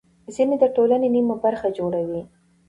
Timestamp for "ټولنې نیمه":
0.75-1.35